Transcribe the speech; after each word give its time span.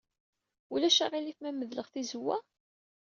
Ulac 0.73 0.97
aɣilif 1.05 1.37
ma 1.41 1.51
medleɣ 1.51 1.87
tizewwa? 1.93 2.37